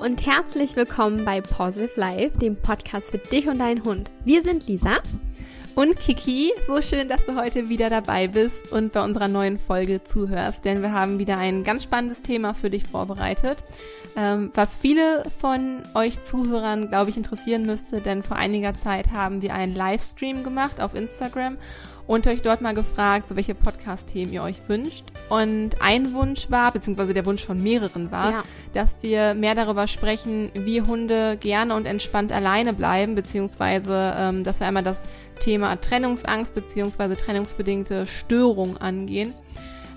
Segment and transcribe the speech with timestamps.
[0.00, 4.10] und herzlich willkommen bei Positive Life, dem Podcast für dich und deinen Hund.
[4.24, 5.00] Wir sind Lisa
[5.74, 6.52] und Kiki.
[6.66, 10.80] So schön, dass du heute wieder dabei bist und bei unserer neuen Folge zuhörst, denn
[10.80, 13.58] wir haben wieder ein ganz spannendes Thema für dich vorbereitet,
[14.16, 19.42] ähm, was viele von euch Zuhörern, glaube ich, interessieren müsste, denn vor einiger Zeit haben
[19.42, 21.58] wir einen Livestream gemacht auf Instagram
[22.10, 25.04] und euch dort mal gefragt, so welche Podcast-Themen ihr euch wünscht.
[25.28, 28.44] Und ein Wunsch war, beziehungsweise der Wunsch von mehreren war, ja.
[28.72, 34.58] dass wir mehr darüber sprechen, wie Hunde gerne und entspannt alleine bleiben, beziehungsweise ähm, dass
[34.58, 35.02] wir einmal das
[35.38, 39.32] Thema Trennungsangst beziehungsweise trennungsbedingte Störung angehen.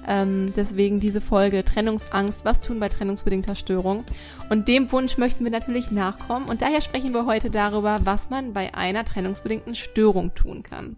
[0.07, 4.03] Ähm, deswegen diese Folge Trennungsangst, was tun bei trennungsbedingter Störung.
[4.51, 8.53] Und dem Wunsch möchten wir natürlich nachkommen und daher sprechen wir heute darüber, was man
[8.53, 10.95] bei einer trennungsbedingten Störung tun kann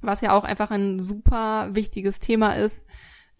[0.00, 2.84] was ja auch einfach ein super wichtiges Thema ist.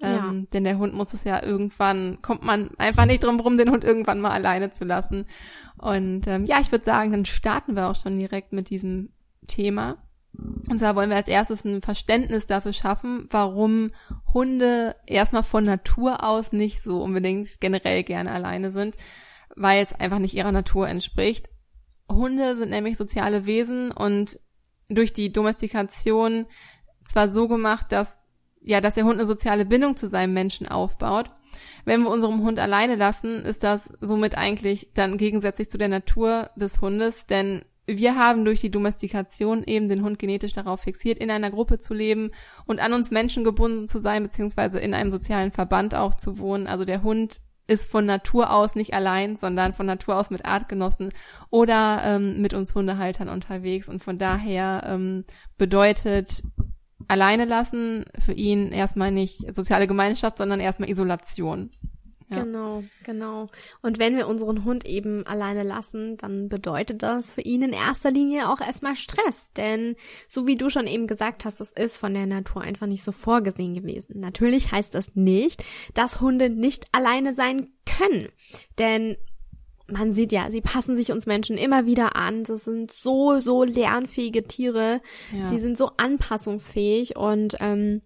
[0.03, 0.47] Ähm, ja.
[0.55, 3.85] denn der Hund muss es ja irgendwann, kommt man einfach nicht drum rum, den Hund
[3.85, 5.27] irgendwann mal alleine zu lassen.
[5.77, 9.11] Und ähm, ja, ich würde sagen, dann starten wir auch schon direkt mit diesem
[9.47, 9.99] Thema.
[10.33, 13.91] Und zwar wollen wir als erstes ein Verständnis dafür schaffen, warum
[14.33, 18.97] Hunde erstmal von Natur aus nicht so unbedingt generell gerne alleine sind,
[19.55, 21.51] weil es einfach nicht ihrer Natur entspricht.
[22.11, 24.39] Hunde sind nämlich soziale Wesen und
[24.91, 26.47] durch die Domestikation
[27.07, 28.19] zwar so gemacht, dass
[28.63, 31.31] ja, dass der Hund eine soziale Bindung zu seinem Menschen aufbaut.
[31.87, 36.51] Wenn wir unserem Hund alleine lassen, ist das somit eigentlich dann gegensätzlich zu der Natur
[36.57, 41.31] des Hundes, denn wir haben durch die Domestikation eben den Hund genetisch darauf fixiert, in
[41.31, 42.31] einer Gruppe zu leben
[42.67, 46.67] und an uns Menschen gebunden zu sein, beziehungsweise in einem sozialen Verband auch zu wohnen.
[46.67, 51.13] Also der Hund ist von Natur aus nicht allein, sondern von Natur aus mit Artgenossen
[51.51, 53.89] oder ähm, mit uns Hundehaltern unterwegs.
[53.89, 55.25] Und von daher ähm,
[55.57, 56.43] bedeutet
[57.07, 61.71] alleine lassen für ihn erstmal nicht soziale Gemeinschaft, sondern erstmal Isolation.
[62.31, 62.45] Ja.
[62.45, 63.49] Genau, genau.
[63.83, 68.11] Und wenn wir unseren Hund eben alleine lassen, dann bedeutet das für ihn in erster
[68.11, 69.53] Linie auch erstmal Stress.
[69.57, 69.97] Denn
[70.29, 73.13] so wie du schon eben gesagt hast, das ist von der Natur einfach nicht so
[73.13, 74.21] vorgesehen gewesen.
[74.21, 78.29] Natürlich heißt das nicht, dass Hunde nicht alleine sein können.
[78.79, 79.17] Denn
[79.91, 82.45] man sieht ja, sie passen sich uns Menschen immer wieder an.
[82.45, 85.01] Das sind so, so lernfähige Tiere.
[85.37, 85.49] Ja.
[85.49, 88.03] Die sind so anpassungsfähig und ähm,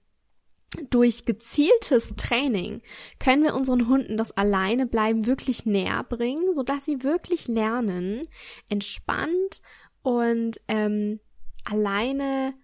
[0.91, 2.83] durch gezieltes Training
[3.19, 8.29] können wir unseren Hunden das alleine bleiben wirklich näher bringen, so dass sie wirklich lernen,
[8.69, 9.61] entspannt
[10.03, 11.21] und ähm,
[11.65, 12.55] alleine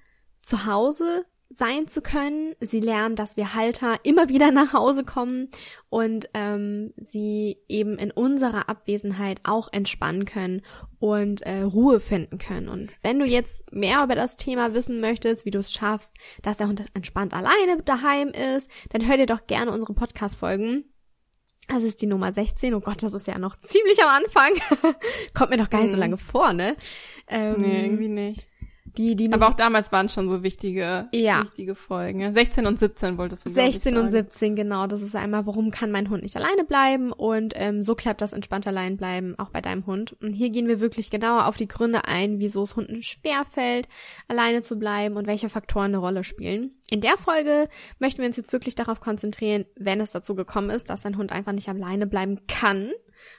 [0.43, 2.55] zu Hause sein zu können.
[2.61, 5.49] Sie lernen, dass wir Halter immer wieder nach Hause kommen
[5.89, 10.63] und ähm, sie eben in unserer Abwesenheit auch entspannen können
[11.01, 12.69] und äh, Ruhe finden können.
[12.69, 16.57] Und wenn du jetzt mehr über das Thema wissen möchtest, wie du es schaffst, dass
[16.57, 20.85] der Hund entspannt alleine daheim ist, dann hör dir doch gerne unsere Podcast-Folgen
[21.69, 22.75] das ist die Nummer 16.
[22.75, 24.53] Oh Gott, das ist ja noch ziemlich am Anfang.
[25.35, 26.01] Kommt mir doch gar nicht so mhm.
[26.01, 26.75] lange vor, ne?
[27.29, 28.49] Ähm, nee, irgendwie nicht.
[28.97, 31.43] Die, die Aber auch damals waren schon so wichtige, ja.
[31.43, 32.33] wichtige Folgen.
[32.33, 34.87] 16 und 17 wolltest du 16 und 17, genau.
[34.87, 37.13] Das ist einmal, warum kann mein Hund nicht alleine bleiben?
[37.13, 40.17] Und ähm, so klappt das entspannt allein bleiben, auch bei deinem Hund.
[40.21, 43.89] Und hier gehen wir wirklich genauer auf die Gründe ein, wieso es Hunden schwerfällt,
[44.29, 46.73] alleine zu bleiben und welche Faktoren eine Rolle spielen.
[46.91, 47.69] In der Folge
[47.99, 51.31] möchten wir uns jetzt wirklich darauf konzentrieren, wenn es dazu gekommen ist, dass dein Hund
[51.31, 52.91] einfach nicht alleine bleiben kann,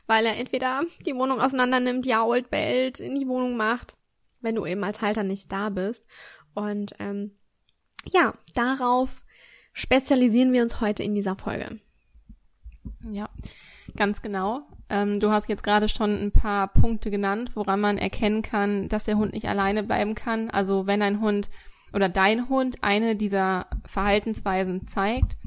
[0.07, 3.95] weil er entweder die Wohnung auseinander nimmt, jault, bellt, in die Wohnung macht
[4.41, 6.06] wenn du eben als Halter nicht da bist.
[6.53, 7.31] Und ähm,
[8.12, 9.24] ja, darauf
[9.74, 11.79] spezialisieren wir uns heute in dieser Folge.
[13.09, 13.30] Ja,
[13.96, 14.62] ganz genau.
[14.90, 19.06] Ähm, du hast jetzt gerade schon ein paar Punkte genannt, woran man erkennen kann, dass
[19.06, 20.50] der Hund nicht alleine bleiben kann.
[20.50, 21.50] Also wenn ein Hund
[21.94, 25.38] oder dein Hund eine dieser Verhaltensweisen zeigt,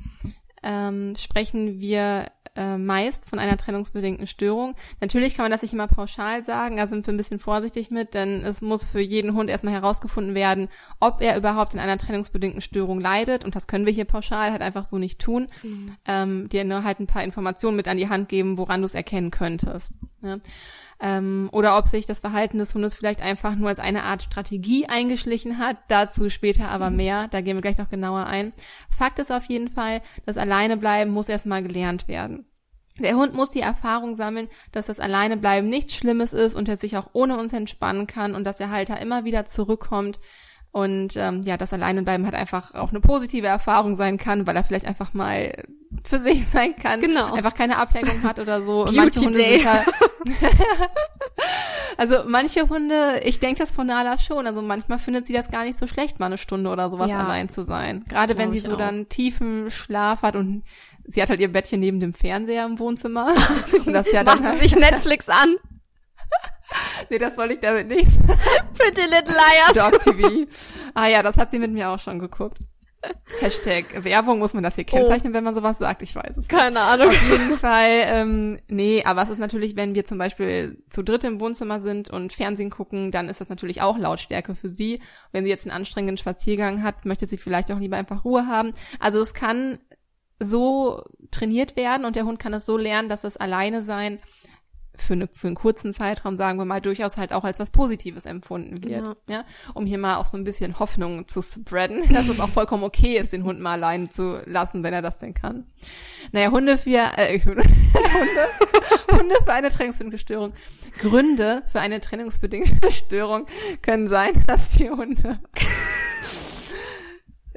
[0.62, 4.74] ähm, sprechen wir äh, meist von einer trennungsbedingten Störung.
[5.00, 8.14] Natürlich kann man das nicht immer pauschal sagen, da sind wir ein bisschen vorsichtig mit,
[8.14, 10.68] denn es muss für jeden Hund erstmal herausgefunden werden,
[11.00, 13.44] ob er überhaupt in einer trennungsbedingten Störung leidet.
[13.44, 15.48] Und das können wir hier pauschal halt einfach so nicht tun.
[15.62, 15.96] Mhm.
[16.06, 18.94] Ähm, dir nur halt ein paar Informationen mit an die Hand geben, woran du es
[18.94, 19.92] erkennen könntest.
[20.22, 20.38] Ja
[21.00, 24.86] ähm, oder ob sich das Verhalten des Hundes vielleicht einfach nur als eine Art Strategie
[24.86, 25.76] eingeschlichen hat.
[25.88, 27.28] Dazu später aber mehr.
[27.28, 28.52] Da gehen wir gleich noch genauer ein.
[28.90, 32.46] Fakt ist auf jeden Fall, das Alleinebleiben muss erstmal gelernt werden.
[32.98, 36.96] Der Hund muss die Erfahrung sammeln, dass das Alleinebleiben nichts Schlimmes ist und er sich
[36.96, 40.20] auch ohne uns entspannen kann und dass der Halter immer wieder zurückkommt
[40.74, 44.64] und ähm, ja, das Alleinebleiben halt einfach auch eine positive Erfahrung sein kann, weil er
[44.64, 45.52] vielleicht einfach mal
[46.04, 47.00] für sich sein kann.
[47.00, 47.32] Genau.
[47.32, 48.84] Einfach keine Ablenkung hat oder so.
[48.84, 49.60] Beauty Day.
[49.60, 49.86] Halt,
[51.96, 55.64] Also manche Hunde, ich denke das von Nala schon, also manchmal findet sie das gar
[55.64, 57.20] nicht so schlecht, mal eine Stunde oder sowas Ja.
[57.20, 58.04] allein zu sein.
[58.08, 58.78] Gerade wenn sie so auch.
[58.78, 60.64] dann tiefen Schlaf hat und
[61.04, 63.32] sie hat halt ihr Bettchen neben dem Fernseher im Wohnzimmer.
[63.86, 65.56] Und das ja dann halt, sich Netflix an.
[67.10, 68.08] nee, das wollte ich damit nicht.
[68.76, 69.74] Pretty Little Liars.
[69.74, 70.46] Dog TV.
[70.94, 72.58] Ah ja, das hat sie mit mir auch schon geguckt.
[73.40, 76.02] Hashtag Werbung, muss man das hier kennzeichnen, wenn man sowas sagt?
[76.02, 76.48] Ich weiß es nicht.
[76.48, 77.08] Keine Ahnung.
[77.08, 81.24] Auf jeden Fall, ähm, nee, aber es ist natürlich, wenn wir zum Beispiel zu dritt
[81.24, 85.00] im Wohnzimmer sind und Fernsehen gucken, dann ist das natürlich auch Lautstärke für sie.
[85.32, 88.72] Wenn sie jetzt einen anstrengenden Spaziergang hat, möchte sie vielleicht auch lieber einfach Ruhe haben.
[89.00, 89.78] Also es kann
[90.40, 94.18] so trainiert werden und der Hund kann es so lernen, dass das Alleine sein
[94.96, 98.24] für, eine, für einen kurzen Zeitraum, sagen wir mal, durchaus halt auch als was Positives
[98.24, 99.16] empfunden wird.
[99.28, 99.34] Ja.
[99.34, 99.44] Ja.
[99.74, 103.18] Um hier mal auch so ein bisschen Hoffnung zu spreaden, dass es auch vollkommen okay
[103.18, 105.66] ist, den Hund mal allein zu lassen, wenn er das denn kann.
[106.32, 107.62] Naja, Hunde für, äh, Hunde,
[109.10, 110.52] Hunde für eine trennungsbedingte Störung.
[110.98, 113.46] Gründe für eine trennungsbedingte Störung
[113.82, 115.40] können sein, dass die Hunde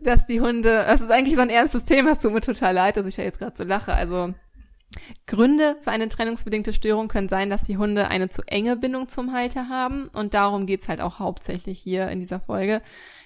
[0.04, 2.96] dass die Hunde, das ist eigentlich so ein ernstes Thema, es tut mir total leid,
[2.96, 3.94] dass ich ja jetzt gerade so lache.
[3.94, 4.34] Also
[5.26, 9.34] Gründe für eine trennungsbedingte Störung können sein, dass die Hunde eine zu enge Bindung zum
[9.34, 12.82] Halter haben und darum geht's halt auch hauptsächlich hier in dieser Folge.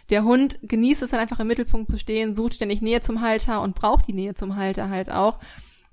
[0.09, 3.61] Der Hund genießt es dann einfach im Mittelpunkt zu stehen, sucht ständig Nähe zum Halter
[3.61, 5.39] und braucht die Nähe zum Halter halt auch.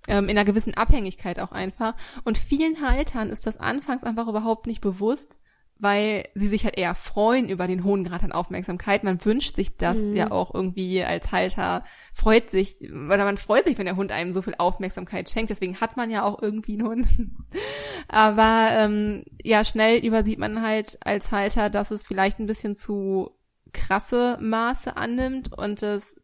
[0.09, 1.95] Ähm, in einer gewissen Abhängigkeit auch einfach.
[2.25, 5.39] Und vielen Haltern ist das anfangs einfach überhaupt nicht bewusst,
[5.79, 9.05] weil sie sich halt eher freuen über den hohen Grad an Aufmerksamkeit.
[9.05, 10.17] Man wünscht sich das Mhm.
[10.17, 14.35] ja auch irgendwie als Halter, freut sich, oder man freut sich, wenn der Hund einem
[14.35, 15.51] so viel Aufmerksamkeit schenkt.
[15.51, 17.07] Deswegen hat man ja auch irgendwie einen Hund.
[18.09, 23.31] Aber ähm, ja, schnell übersieht man halt als Halter, dass es vielleicht ein bisschen zu
[23.73, 26.17] krasse Maße annimmt und es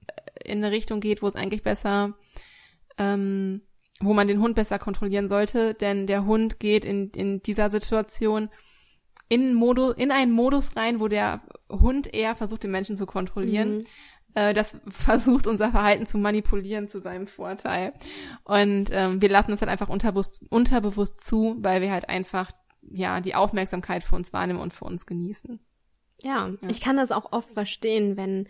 [0.45, 2.15] in eine Richtung geht, wo es eigentlich besser
[2.99, 3.63] ähm,
[4.01, 8.49] wo man den Hund besser kontrollieren sollte, denn der Hund geht in, in dieser Situation
[9.29, 11.41] in, Modu, in einen Modus rein, wo der
[11.71, 13.79] Hund eher versucht, den Menschen zu kontrollieren.
[13.79, 13.85] Mhm.
[14.35, 17.93] Äh, das versucht unser Verhalten zu manipulieren zu seinem Vorteil.
[18.45, 22.51] Und ähm, wir lassen es halt einfach unterbewusst, unterbewusst zu, weil wir halt einfach
[22.83, 25.59] ja die Aufmerksamkeit für uns wahrnehmen und für uns genießen.
[26.23, 26.69] Ja, Ja.
[26.69, 28.49] ich kann das auch oft verstehen, wenn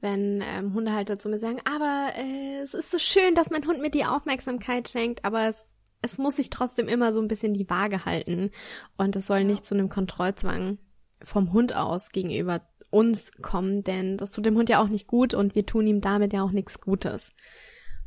[0.00, 3.80] wenn ähm, Hundehalter zu mir sagen, aber äh, es ist so schön, dass mein Hund
[3.80, 5.71] mir die Aufmerksamkeit schenkt, aber es,
[6.02, 8.50] es muss sich trotzdem immer so ein bisschen die Waage halten
[8.96, 10.78] und es soll nicht zu einem Kontrollzwang
[11.24, 12.60] vom Hund aus gegenüber
[12.90, 16.00] uns kommen, denn das tut dem Hund ja auch nicht gut und wir tun ihm
[16.00, 17.32] damit ja auch nichts Gutes.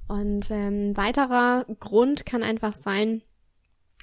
[0.07, 3.23] Und ähm, ein weiterer Grund kann einfach sein,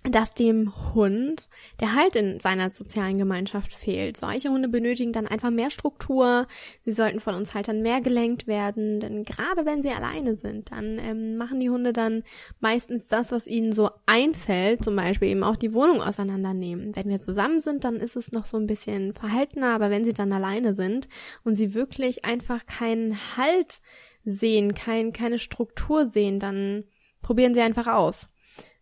[0.04, 1.48] dass dem Hund
[1.80, 4.16] der Halt in seiner sozialen Gemeinschaft fehlt.
[4.16, 6.48] Solche Hunde benötigen dann einfach mehr Struktur.
[6.84, 10.98] Sie sollten von uns Haltern mehr gelenkt werden, denn gerade wenn sie alleine sind, dann
[10.98, 12.24] ähm, machen die Hunde dann
[12.58, 16.96] meistens das, was ihnen so einfällt, zum Beispiel eben auch die Wohnung auseinandernehmen.
[16.96, 20.14] Wenn wir zusammen sind, dann ist es noch so ein bisschen verhaltener, aber wenn sie
[20.14, 21.08] dann alleine sind
[21.44, 23.80] und sie wirklich einfach keinen Halt
[24.24, 26.84] sehen, kein, keine Struktur sehen, dann
[27.22, 28.28] probieren sie einfach aus.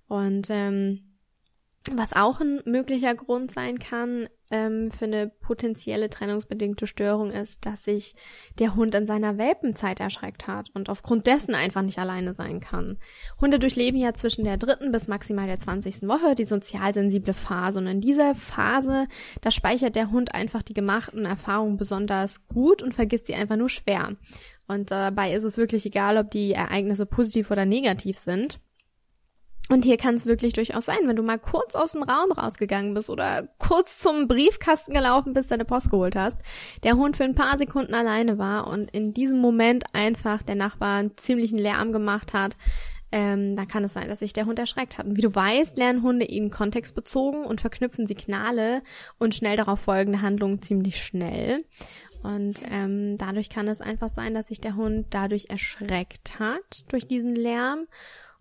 [0.09, 1.10] Und ähm,
[1.91, 7.85] was auch ein möglicher Grund sein kann ähm, für eine potenzielle trennungsbedingte Störung ist, dass
[7.85, 8.15] sich
[8.59, 12.99] der Hund in seiner Welpenzeit erschreckt hat und aufgrund dessen einfach nicht alleine sein kann.
[13.41, 17.79] Hunde durchleben ja zwischen der dritten bis maximal der zwanzigsten Woche die sozial sensible Phase
[17.79, 19.07] und in dieser Phase,
[19.41, 23.71] da speichert der Hund einfach die gemachten Erfahrungen besonders gut und vergisst sie einfach nur
[23.71, 24.15] schwer.
[24.69, 28.61] Und dabei ist es wirklich egal, ob die Ereignisse positiv oder negativ sind.
[29.71, 32.93] Und hier kann es wirklich durchaus sein, wenn du mal kurz aus dem Raum rausgegangen
[32.93, 36.37] bist oder kurz zum Briefkasten gelaufen bist, deine Post geholt hast,
[36.83, 40.99] der Hund für ein paar Sekunden alleine war und in diesem Moment einfach der Nachbar
[40.99, 42.57] einen ziemlichen Lärm gemacht hat,
[43.13, 45.07] ähm, dann kann es sein, dass sich der Hund erschreckt hat.
[45.07, 48.83] Und wie du weißt, lernen Hunde eben kontextbezogen und verknüpfen Signale
[49.19, 51.65] und schnell darauf folgende Handlungen ziemlich schnell.
[52.25, 57.07] Und ähm, dadurch kann es einfach sein, dass sich der Hund dadurch erschreckt hat durch
[57.07, 57.87] diesen Lärm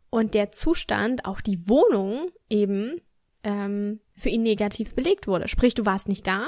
[0.09, 3.01] und der Zustand, auch die Wohnung eben
[3.43, 5.47] ähm, für ihn negativ belegt wurde.
[5.47, 6.47] Sprich, du warst nicht da,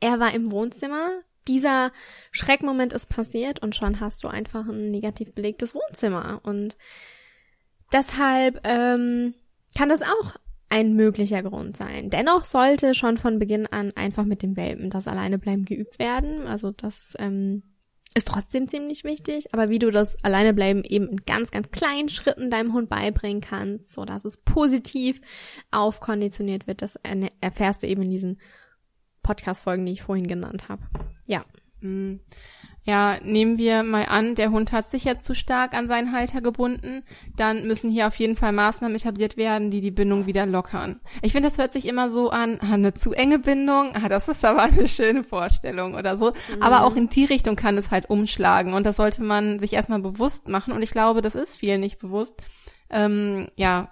[0.00, 1.92] er war im Wohnzimmer, dieser
[2.30, 6.40] Schreckmoment ist passiert und schon hast du einfach ein negativ belegtes Wohnzimmer.
[6.42, 6.76] Und
[7.92, 9.34] deshalb ähm,
[9.76, 10.34] kann das auch
[10.70, 12.10] ein möglicher Grund sein.
[12.10, 16.46] Dennoch sollte schon von Beginn an einfach mit dem Welpen das Alleinebleiben geübt werden.
[16.46, 17.62] Also das ähm,
[18.16, 22.50] ist trotzdem ziemlich wichtig, aber wie du das Alleinebleiben eben in ganz, ganz kleinen Schritten
[22.50, 25.20] deinem Hund beibringen kannst, so dass es positiv
[25.72, 26.98] aufkonditioniert wird, das
[27.40, 28.40] erfährst du eben in diesen
[29.22, 30.82] Podcast-Folgen, die ich vorhin genannt habe.
[31.26, 31.44] Ja.
[32.86, 36.42] Ja, nehmen wir mal an, der Hund hat sich jetzt zu stark an seinen Halter
[36.42, 37.02] gebunden,
[37.34, 41.00] dann müssen hier auf jeden Fall Maßnahmen etabliert werden, die die Bindung wieder lockern.
[41.22, 44.28] Ich finde, das hört sich immer so an, ah, eine zu enge Bindung, ah, das
[44.28, 46.32] ist aber eine schöne Vorstellung oder so.
[46.32, 46.62] Mhm.
[46.62, 50.00] Aber auch in die Richtung kann es halt umschlagen und das sollte man sich erstmal
[50.00, 52.42] bewusst machen und ich glaube, das ist vielen nicht bewusst.
[52.90, 53.88] Ähm, ja,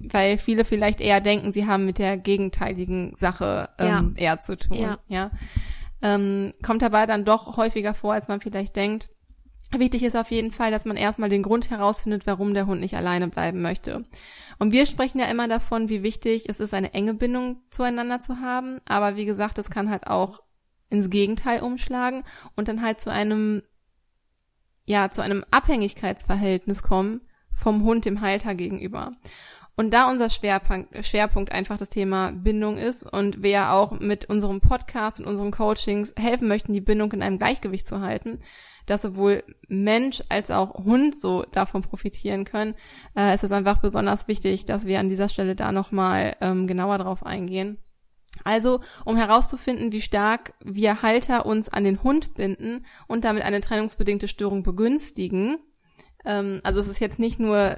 [0.00, 4.22] weil viele vielleicht eher denken, sie haben mit der gegenteiligen Sache ähm, ja.
[4.22, 4.78] eher zu tun.
[4.78, 4.98] Ja.
[5.08, 5.30] ja
[6.02, 9.08] ähm, kommt dabei dann doch häufiger vor, als man vielleicht denkt.
[9.72, 12.96] Wichtig ist auf jeden Fall, dass man erstmal den Grund herausfindet, warum der Hund nicht
[12.96, 14.04] alleine bleiben möchte.
[14.58, 18.40] Und wir sprechen ja immer davon, wie wichtig es ist, eine enge Bindung zueinander zu
[18.40, 18.80] haben.
[18.86, 20.40] Aber wie gesagt, es kann halt auch
[20.88, 22.22] ins Gegenteil umschlagen
[22.54, 23.62] und dann halt zu einem,
[24.84, 29.12] ja, zu einem Abhängigkeitsverhältnis kommen vom Hund dem Halter gegenüber.
[29.78, 34.24] Und da unser Schwerpunkt, Schwerpunkt einfach das Thema Bindung ist und wir ja auch mit
[34.24, 38.40] unserem Podcast und unseren Coachings helfen möchten, die Bindung in einem Gleichgewicht zu halten,
[38.86, 42.74] dass sowohl Mensch als auch Hund so davon profitieren können,
[43.14, 46.96] äh, ist es einfach besonders wichtig, dass wir an dieser Stelle da nochmal ähm, genauer
[46.96, 47.76] drauf eingehen.
[48.44, 53.60] Also, um herauszufinden, wie stark wir Halter uns an den Hund binden und damit eine
[53.60, 55.58] trennungsbedingte Störung begünstigen,
[56.24, 57.76] ähm, also es ist jetzt nicht nur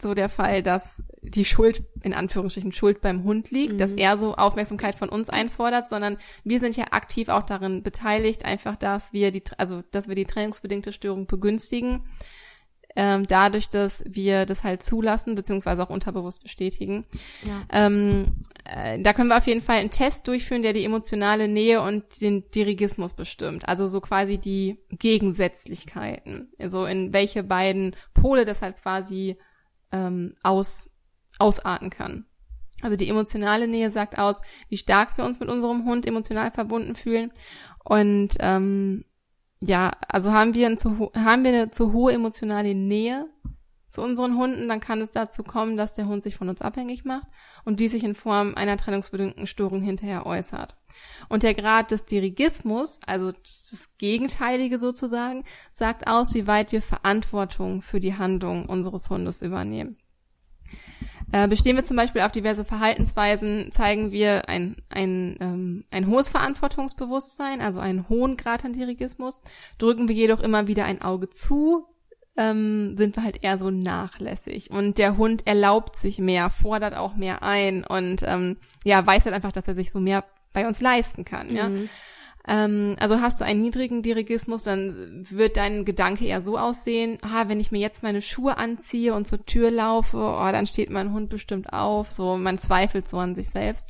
[0.00, 3.78] so der Fall, dass die Schuld, in Anführungsstrichen Schuld beim Hund liegt, mhm.
[3.78, 8.44] dass er so Aufmerksamkeit von uns einfordert, sondern wir sind ja aktiv auch darin beteiligt,
[8.44, 12.04] einfach, dass wir die, also, dass wir die trainingsbedingte Störung begünstigen,
[12.96, 17.06] ähm, dadurch, dass wir das halt zulassen, beziehungsweise auch unterbewusst bestätigen.
[17.44, 17.62] Ja.
[17.72, 21.80] Ähm, äh, da können wir auf jeden Fall einen Test durchführen, der die emotionale Nähe
[21.80, 23.68] und den Dirigismus bestimmt.
[23.68, 26.50] Also so quasi die Gegensätzlichkeiten.
[26.58, 29.38] Also in welche beiden Pole das halt quasi
[29.90, 30.90] ähm, aus,
[31.38, 32.26] ausarten kann.
[32.82, 36.96] Also die emotionale Nähe sagt aus, wie stark wir uns mit unserem Hund emotional verbunden
[36.96, 37.32] fühlen.
[37.82, 39.04] Und ähm,
[39.62, 43.26] ja, also haben wir, zu, haben wir eine zu hohe emotionale Nähe
[43.94, 47.04] zu unseren Hunden, dann kann es dazu kommen, dass der Hund sich von uns abhängig
[47.04, 47.28] macht
[47.64, 50.76] und die sich in Form einer trennungsbedingten Störung hinterher äußert.
[51.28, 57.82] Und der Grad des Dirigismus, also das Gegenteilige sozusagen, sagt aus, wie weit wir Verantwortung
[57.82, 59.96] für die Handlung unseres Hundes übernehmen.
[61.34, 66.28] Äh, bestehen wir zum Beispiel auf diverse Verhaltensweisen, zeigen wir ein, ein, ähm, ein hohes
[66.28, 69.40] Verantwortungsbewusstsein, also einen hohen Grad an Dirigismus.
[69.78, 71.86] Drücken wir jedoch immer wieder ein Auge zu,
[72.36, 74.70] ähm, sind wir halt eher so nachlässig.
[74.70, 79.34] Und der Hund erlaubt sich mehr, fordert auch mehr ein und ähm, ja, weiß halt
[79.34, 80.22] einfach, dass er sich so mehr
[80.52, 81.48] bei uns leisten kann.
[81.48, 81.56] Mhm.
[81.56, 81.68] Ja.
[82.46, 87.48] Ähm, also hast du einen niedrigen Dirigismus, dann wird dein Gedanke eher so aussehen, ah,
[87.48, 91.12] wenn ich mir jetzt meine Schuhe anziehe und zur Tür laufe, oh, dann steht mein
[91.12, 93.88] Hund bestimmt auf, so man zweifelt so an sich selbst.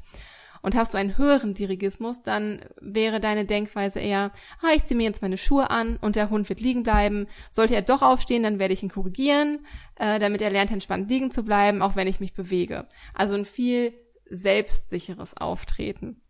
[0.63, 4.31] Und hast du einen höheren Dirigismus, dann wäre deine Denkweise eher,
[4.63, 7.27] ah, ich ziehe mir jetzt meine Schuhe an und der Hund wird liegen bleiben.
[7.51, 11.31] Sollte er doch aufstehen, dann werde ich ihn korrigieren, äh, damit er lernt, entspannt liegen
[11.31, 12.87] zu bleiben, auch wenn ich mich bewege.
[13.13, 13.93] Also ein viel
[14.31, 16.23] selbstsicheres Auftreten.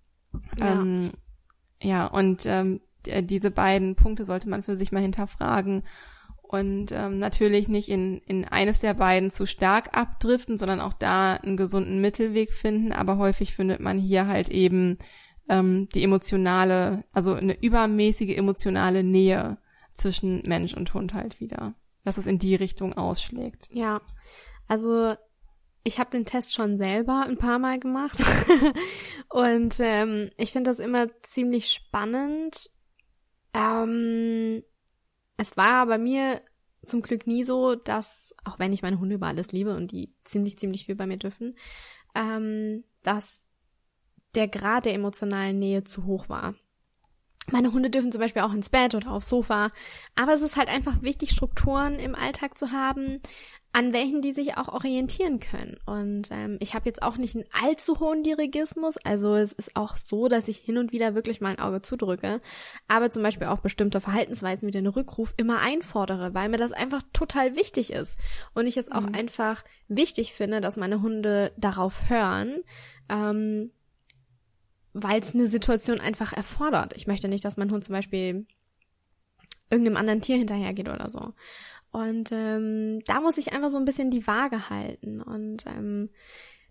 [0.58, 0.72] Ja.
[0.72, 1.12] Ähm,
[1.82, 5.82] ja, und ähm, diese beiden Punkte sollte man für sich mal hinterfragen
[6.42, 11.34] und ähm, natürlich nicht in, in eines der beiden zu stark abdriften, sondern auch da
[11.34, 12.92] einen gesunden Mittelweg finden.
[12.92, 14.98] Aber häufig findet man hier halt eben
[15.48, 19.58] ähm, die emotionale, also eine übermäßige emotionale Nähe
[19.94, 23.68] zwischen Mensch und Hund halt wieder, dass es in die Richtung ausschlägt.
[23.72, 24.00] Ja,
[24.68, 25.14] also
[25.84, 28.18] ich habe den Test schon selber ein paar Mal gemacht
[29.28, 32.70] und ähm, ich finde das immer ziemlich spannend.
[33.52, 34.62] Ähm,
[35.36, 36.40] es war bei mir
[36.84, 40.14] zum Glück nie so, dass, auch wenn ich meine Hunde über alles liebe und die
[40.24, 41.54] ziemlich, ziemlich viel bei mir dürfen,
[42.14, 43.46] ähm, dass
[44.34, 46.54] der Grad der emotionalen Nähe zu hoch war.
[47.50, 49.70] Meine Hunde dürfen zum Beispiel auch ins Bett oder aufs Sofa.
[50.14, 53.20] Aber es ist halt einfach wichtig, Strukturen im Alltag zu haben,
[53.74, 55.76] an welchen die sich auch orientieren können.
[55.84, 58.96] Und ähm, ich habe jetzt auch nicht einen allzu hohen Dirigismus.
[58.98, 62.40] Also es ist auch so, dass ich hin und wieder wirklich mal ein Auge zudrücke.
[62.86, 67.02] Aber zum Beispiel auch bestimmte Verhaltensweisen wie den Rückruf immer einfordere, weil mir das einfach
[67.12, 68.16] total wichtig ist.
[68.54, 69.14] Und ich es auch mhm.
[69.16, 72.62] einfach wichtig finde, dass meine Hunde darauf hören.
[73.08, 73.72] Ähm,
[74.92, 76.92] weil es eine Situation einfach erfordert.
[76.94, 78.46] Ich möchte nicht, dass mein Hund zum Beispiel
[79.68, 81.32] irgendeinem anderen Tier hinterhergeht oder so.
[81.94, 85.22] Und ähm, da muss ich einfach so ein bisschen die Waage halten.
[85.22, 86.10] Und ähm,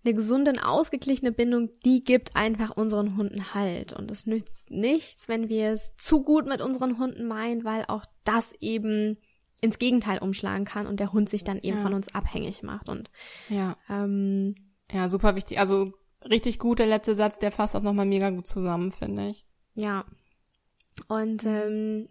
[0.04, 3.94] eine gesunde und ausgeglichene Bindung, die gibt einfach unseren Hunden Halt.
[3.94, 8.04] Und es nützt nichts, wenn wir es zu gut mit unseren Hunden meinen, weil auch
[8.26, 9.18] das eben
[9.62, 11.84] ins Gegenteil umschlagen kann und der Hund sich dann eben ja.
[11.84, 12.90] von uns abhängig macht.
[12.90, 13.10] Und
[13.48, 14.56] ja, ähm,
[14.92, 15.58] ja, super wichtig.
[15.58, 15.94] Also
[16.30, 19.46] richtig gut, der letzte Satz, der fasst das nochmal mega gut zusammen, finde ich.
[19.74, 20.04] Ja.
[21.08, 22.08] Und ähm,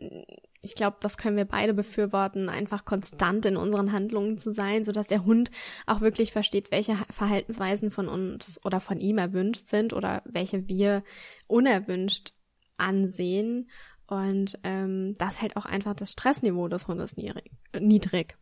[0.63, 5.09] ich glaube, das können wir beide befürworten, einfach konstant in unseren Handlungen zu sein, sodass
[5.09, 5.51] der Hund
[5.87, 11.03] auch wirklich versteht, welche Verhaltensweisen von uns oder von ihm erwünscht sind oder welche wir
[11.49, 12.33] unerwünscht
[12.77, 13.69] ansehen.
[14.07, 18.37] Und ähm, das hält auch einfach das Stressniveau des Hundes niedrig.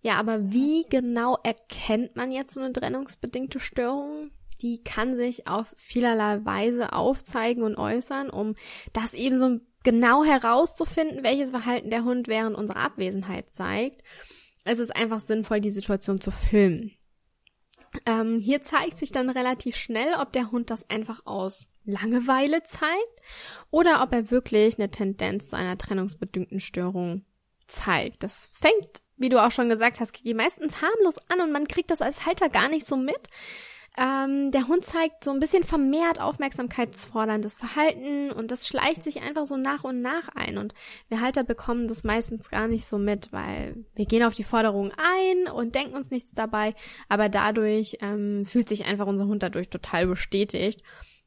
[0.00, 4.32] Ja, aber wie genau erkennt man jetzt so eine trennungsbedingte Störung?
[4.62, 8.56] Die kann sich auf vielerlei Weise aufzeigen und äußern, um
[8.92, 14.02] das eben so genau herauszufinden, welches Verhalten der Hund während unserer Abwesenheit zeigt.
[14.64, 16.92] Es ist einfach sinnvoll, die Situation zu filmen.
[18.06, 23.22] Ähm, hier zeigt sich dann relativ schnell, ob der Hund das einfach aus Langeweile zeigt
[23.70, 27.24] oder ob er wirklich eine Tendenz zu einer trennungsbedingten Störung
[27.66, 28.22] zeigt.
[28.22, 32.02] Das fängt, wie du auch schon gesagt hast, meistens harmlos an und man kriegt das
[32.02, 33.28] als Halter gar nicht so mit.
[33.96, 39.46] Ähm, der Hund zeigt so ein bisschen vermehrt aufmerksamkeitsforderndes Verhalten und das schleicht sich einfach
[39.46, 40.58] so nach und nach ein.
[40.58, 40.74] Und
[41.08, 44.92] wir Halter bekommen das meistens gar nicht so mit, weil wir gehen auf die Forderung
[44.92, 46.74] ein und denken uns nichts dabei,
[47.08, 50.82] aber dadurch ähm, fühlt sich einfach unser Hund dadurch total bestätigt.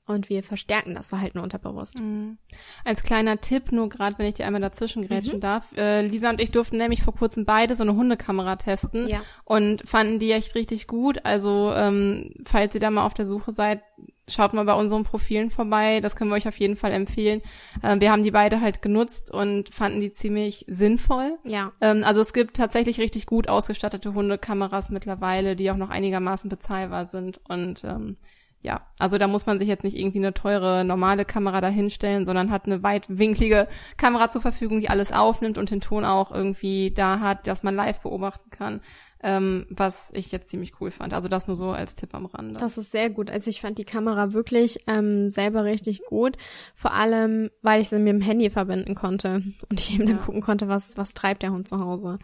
[0.05, 1.97] Und wir verstärken das Verhalten unterbewusst.
[1.97, 2.37] Mhm.
[2.83, 5.41] Als kleiner Tipp, nur gerade wenn ich dir einmal dazwischen grätschen mhm.
[5.41, 5.63] darf.
[5.77, 9.21] Äh, Lisa und ich durften nämlich vor kurzem beide so eine Hundekamera testen ja.
[9.45, 11.23] und fanden die echt richtig gut.
[11.23, 13.81] Also ähm, falls ihr da mal auf der Suche seid,
[14.27, 15.99] schaut mal bei unseren Profilen vorbei.
[16.01, 17.41] Das können wir euch auf jeden Fall empfehlen.
[17.81, 21.37] Äh, wir haben die beide halt genutzt und fanden die ziemlich sinnvoll.
[21.45, 21.71] Ja.
[21.81, 27.07] Ähm, also es gibt tatsächlich richtig gut ausgestattete Hundekameras mittlerweile, die auch noch einigermaßen bezahlbar
[27.07, 28.17] sind und ähm,
[28.63, 32.49] ja, also da muss man sich jetzt nicht irgendwie eine teure normale Kamera dahinstellen, sondern
[32.49, 33.67] hat eine weitwinklige
[33.97, 37.75] Kamera zur Verfügung, die alles aufnimmt und den Ton auch irgendwie da hat, dass man
[37.75, 38.81] live beobachten kann.
[39.25, 41.13] Ähm, was ich jetzt ziemlich cool fand.
[41.13, 42.59] Also das nur so als Tipp am Rande.
[42.59, 43.29] Das ist sehr gut.
[43.29, 46.35] Also ich fand die Kamera wirklich ähm, selber richtig gut.
[46.75, 50.15] Vor allem, weil ich sie mit dem Handy verbinden konnte und ich eben ja.
[50.15, 52.19] dann gucken konnte, was, was treibt der Hund zu Hause.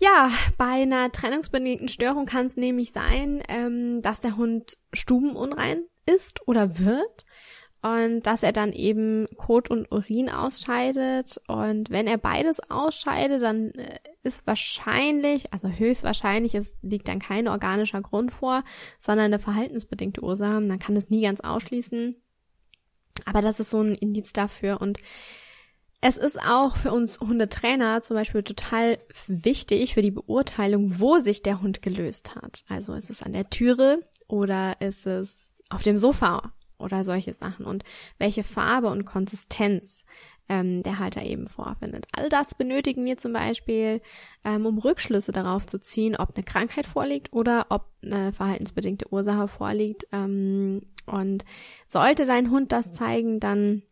[0.00, 6.46] Ja, bei einer trennungsbedingten Störung kann es nämlich sein, ähm, dass der Hund stubenunrein ist
[6.46, 7.24] oder wird
[7.84, 11.38] und dass er dann eben Kot und Urin ausscheidet.
[11.48, 17.46] Und wenn er beides ausscheidet, dann äh, ist wahrscheinlich, also höchstwahrscheinlich, es liegt dann kein
[17.46, 18.64] organischer Grund vor,
[18.98, 20.62] sondern eine verhaltensbedingte Ursache.
[20.62, 22.16] Man kann es nie ganz ausschließen.
[23.26, 24.80] Aber das ist so ein Indiz dafür.
[24.80, 24.98] Und
[26.06, 31.40] es ist auch für uns Hundetrainer zum Beispiel total wichtig für die Beurteilung, wo sich
[31.40, 32.62] der Hund gelöst hat.
[32.68, 37.64] Also ist es an der Türe oder ist es auf dem Sofa oder solche Sachen
[37.64, 37.84] und
[38.18, 40.04] welche Farbe und Konsistenz
[40.50, 42.06] ähm, der Halter eben vorfindet.
[42.12, 44.02] All das benötigen wir zum Beispiel,
[44.44, 49.48] ähm, um Rückschlüsse darauf zu ziehen, ob eine Krankheit vorliegt oder ob eine verhaltensbedingte Ursache
[49.48, 50.04] vorliegt.
[50.12, 51.46] Ähm, und
[51.86, 53.84] sollte dein Hund das zeigen, dann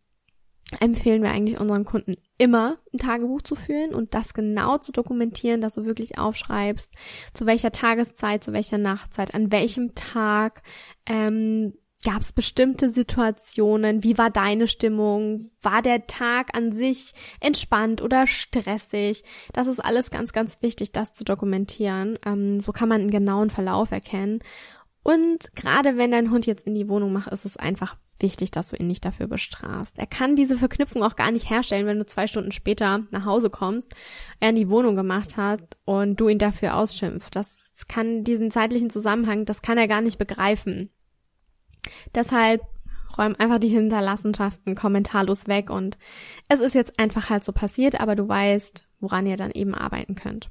[0.81, 5.61] empfehlen wir eigentlich unseren Kunden immer ein Tagebuch zu führen und das genau zu dokumentieren,
[5.61, 6.93] dass du wirklich aufschreibst,
[7.35, 10.63] zu welcher Tageszeit, zu welcher Nachtzeit, an welchem Tag
[11.07, 18.03] ähm, gab es bestimmte Situationen, wie war deine Stimmung, war der Tag an sich entspannt
[18.03, 19.23] oder stressig.
[19.53, 22.19] Das ist alles ganz, ganz wichtig, das zu dokumentieren.
[22.27, 24.41] Ähm, so kann man einen genauen Verlauf erkennen.
[25.05, 28.71] Und gerade wenn dein Hund jetzt in die Wohnung macht, ist es einfach wichtig, dass
[28.71, 29.99] du ihn nicht dafür bestrafst.
[29.99, 33.51] Er kann diese Verknüpfung auch gar nicht herstellen, wenn du zwei Stunden später nach Hause
[33.51, 33.95] kommst,
[34.41, 37.37] er in die Wohnung gemacht hat und du ihn dafür ausschimpft.
[37.37, 40.91] Das kann diesen zeitlichen Zusammenhang, das kann er gar nicht begreifen.
[42.15, 42.63] Deshalb
[43.19, 45.99] räum einfach die Hinterlassenschaften kommentarlos weg und
[46.49, 50.15] es ist jetzt einfach halt so passiert, aber du weißt, woran ihr dann eben arbeiten
[50.15, 50.51] könnt.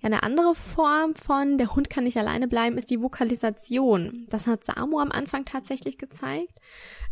[0.00, 4.26] Ja, eine andere Form von der Hund kann nicht alleine bleiben, ist die Vokalisation.
[4.28, 6.60] Das hat Samu am Anfang tatsächlich gezeigt.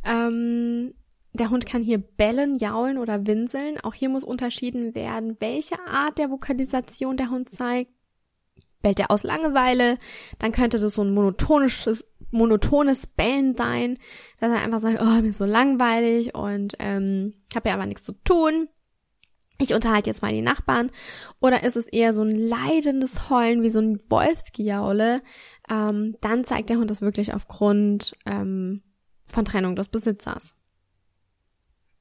[0.04, 0.94] Ähm,
[1.32, 3.78] der Hund kann hier bellen, jaulen oder winseln.
[3.82, 7.90] Auch hier muss unterschieden werden, welche Art der Vokalisation der Hund zeigt.
[8.82, 9.98] Bellt er aus Langeweile,
[10.38, 13.98] dann könnte das so ein monotonisches, monotones Bellen sein,
[14.38, 18.04] dass er einfach sagt, oh, mir ist so langweilig und ähm, habe ja aber nichts
[18.04, 18.68] zu tun
[19.58, 20.90] ich unterhalte jetzt mal die Nachbarn.
[21.40, 25.22] Oder ist es eher so ein leidendes Heulen wie so ein Wolfsgejaule?
[25.70, 28.82] Ähm, dann zeigt der Hund das wirklich aufgrund ähm,
[29.24, 30.54] von Trennung des Besitzers.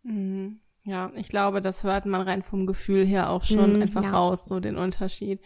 [0.04, 0.60] Mhm.
[0.84, 4.12] Ja, ich glaube, das hört man rein vom Gefühl her auch schon mhm, einfach ja.
[4.12, 5.42] raus, so den Unterschied.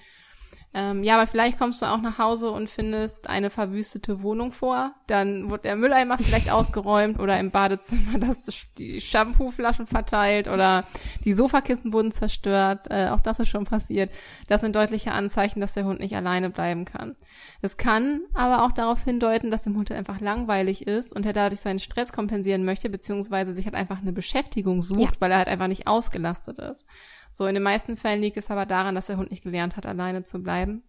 [0.72, 4.94] Ähm, ja, aber vielleicht kommst du auch nach Hause und findest eine verwüstete Wohnung vor.
[5.08, 10.86] Dann wird der Mülleimer vielleicht ausgeräumt oder im Badezimmer das die Shampooflaschen verteilt oder
[11.26, 12.86] die Sofakissen wurden zerstört.
[12.92, 14.12] Äh, auch das ist schon passiert.
[14.48, 17.16] Das sind deutliche Anzeichen, dass der Hund nicht alleine bleiben kann.
[17.64, 21.62] Es kann aber auch darauf hindeuten, dass dem Hund einfach langweilig ist und er dadurch
[21.62, 25.22] seinen Stress kompensieren möchte, beziehungsweise sich halt einfach eine Beschäftigung sucht, ja.
[25.22, 26.86] weil er halt einfach nicht ausgelastet ist.
[27.30, 29.86] So, in den meisten Fällen liegt es aber daran, dass der Hund nicht gelernt hat,
[29.86, 30.84] alleine zu bleiben.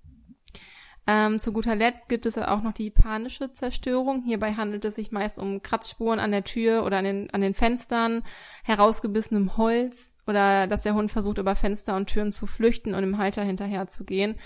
[1.07, 4.23] Ähm, zu guter Letzt gibt es auch noch die panische Zerstörung.
[4.23, 7.55] Hierbei handelt es sich meist um Kratzspuren an der Tür oder an den, an den
[7.55, 8.23] Fenstern,
[8.65, 13.19] herausgebissenem Holz oder dass der Hund versucht, über Fenster und Türen zu flüchten und im
[13.19, 14.37] Halter hinterher zu gehen.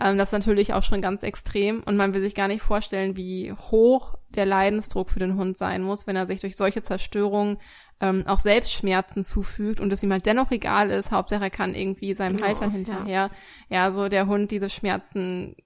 [0.00, 3.16] Ähm, das ist natürlich auch schon ganz extrem und man will sich gar nicht vorstellen,
[3.16, 7.58] wie hoch der Leidensdruck für den Hund sein muss, wenn er sich durch solche Zerstörungen
[8.00, 11.74] ähm, auch selbst Schmerzen zufügt und es ihm halt dennoch egal ist, Hauptsache er kann
[11.74, 13.30] irgendwie seinem genau, Halter hinterher,
[13.70, 13.86] ja.
[13.86, 15.56] ja, so der Hund diese Schmerzen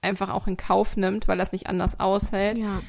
[0.00, 2.58] einfach auch in Kauf nimmt, weil er es nicht anders aushält.
[2.58, 2.80] Ja.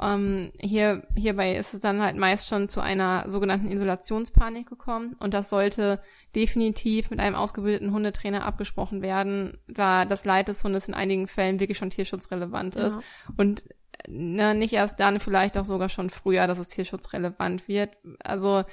[0.00, 5.32] Ähm, hier, hierbei ist es dann halt meist schon zu einer sogenannten Isolationspanik gekommen und
[5.32, 6.00] das sollte
[6.34, 11.60] definitiv mit einem ausgebildeten Hundetrainer abgesprochen werden, da das Leid des Hundes in einigen Fällen
[11.60, 12.94] wirklich schon tierschutzrelevant ist.
[12.94, 13.02] Ja.
[13.36, 13.62] Und
[14.08, 17.96] na, nicht erst dann, vielleicht auch sogar schon früher, dass es tierschutzrelevant wird.
[18.22, 18.64] Also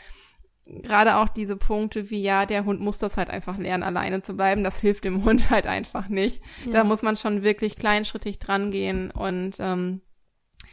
[0.65, 4.35] gerade auch diese Punkte wie, ja, der Hund muss das halt einfach lernen, alleine zu
[4.35, 6.41] bleiben, das hilft dem Hund halt einfach nicht.
[6.65, 6.71] Ja.
[6.71, 10.01] Da muss man schon wirklich kleinschrittig dran gehen und ähm,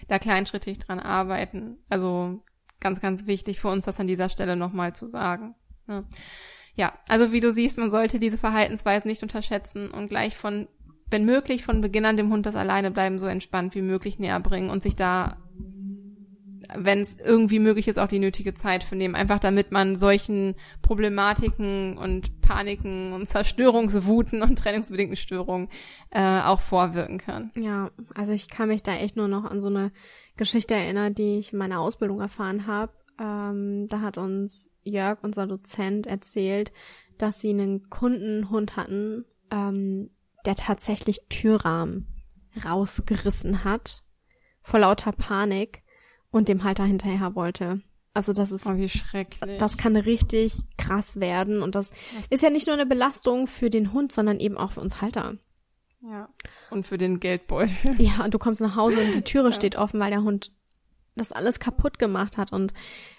[0.07, 1.79] da kleinschrittig dran arbeiten.
[1.89, 2.43] Also
[2.81, 5.55] ganz, ganz wichtig für uns, das an dieser Stelle nochmal zu sagen.
[5.89, 6.05] Ja.
[6.75, 10.69] ja, also wie du siehst, man sollte diese Verhaltensweisen nicht unterschätzen und gleich von
[11.11, 14.71] wenn möglich, von Beginn an dem Hund das Alleinebleiben so entspannt wie möglich näher bringen
[14.71, 15.39] und sich da,
[16.77, 19.15] wenn es irgendwie möglich ist, auch die nötige Zeit für nehmen.
[19.15, 25.69] Einfach damit man solchen Problematiken und Paniken und Zerstörungswuten und trennungsbedingten Störungen
[26.11, 27.51] äh, auch vorwirken kann.
[27.55, 29.93] Ja, also ich kann mich da echt nur noch an so eine
[30.37, 32.93] Geschichte erinnern, die ich in meiner Ausbildung erfahren habe.
[33.21, 36.71] Ähm, da hat uns Jörg, unser Dozent, erzählt,
[37.19, 40.11] dass sie einen Kundenhund hatten, ähm,
[40.49, 42.07] der tatsächlich Türrahmen
[42.65, 44.03] rausgerissen hat,
[44.63, 45.83] vor lauter Panik
[46.31, 47.83] und dem Halter hinterher wollte.
[48.15, 49.59] Also das ist, oh, wie schrecklich.
[49.59, 53.69] das kann richtig krass werden und das, das ist ja nicht nur eine Belastung für
[53.69, 55.37] den Hund, sondern eben auch für uns Halter.
[56.01, 56.31] Ja.
[56.71, 57.97] Und für den Geldbeutel.
[57.99, 59.53] Ja, und du kommst nach Hause und die Türe ja.
[59.53, 60.51] steht offen, weil der Hund
[61.15, 62.53] das alles kaputt gemacht hat.
[62.53, 62.73] Und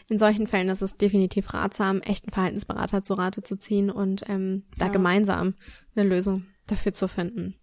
[0.08, 4.64] in solchen Fällen ist es definitiv ratsam, echten Verhaltensberater zu Rate zu ziehen und ähm,
[4.78, 4.92] da ja.
[4.92, 5.54] gemeinsam
[5.96, 7.56] eine Lösung dafür zu finden.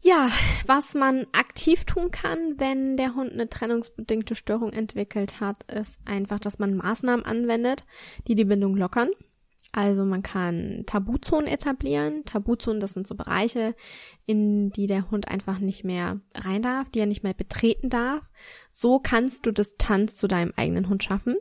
[0.00, 0.28] Ja,
[0.66, 6.38] was man aktiv tun kann, wenn der Hund eine trennungsbedingte Störung entwickelt hat, ist einfach,
[6.38, 7.86] dass man Maßnahmen anwendet,
[8.28, 9.08] die die Bindung lockern.
[9.72, 12.24] Also man kann Tabuzonen etablieren.
[12.26, 13.74] Tabuzonen, das sind so Bereiche,
[14.24, 18.30] in die der Hund einfach nicht mehr rein darf, die er nicht mehr betreten darf.
[18.70, 21.36] So kannst du Distanz zu deinem eigenen Hund schaffen.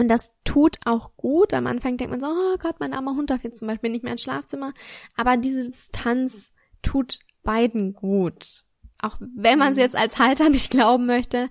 [0.00, 1.52] Und das tut auch gut.
[1.52, 4.02] Am Anfang denkt man so, oh Gott, mein armer Hund darf jetzt zum Beispiel nicht
[4.02, 4.72] mehr ins Schlafzimmer.
[5.14, 8.64] Aber diese Distanz tut beiden gut.
[9.02, 9.82] Auch wenn man es mhm.
[9.82, 11.50] jetzt als Halter nicht glauben möchte.